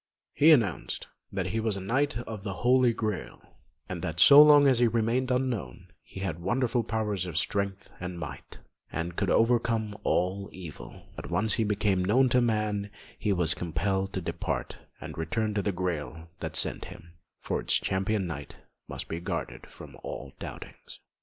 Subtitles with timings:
[0.33, 3.39] He announced that he was a knight of the Holy Grail,
[3.87, 8.17] and that so long as he remained unknown, he had wonderful powers of strength and
[8.17, 8.57] might,
[8.91, 14.11] and could overcome all evil; but once he became known to man he was compelled
[14.13, 18.55] to depart and return to the Grail that sent him, for its Champion Knight
[18.87, 20.99] must be guarded from all doubtings.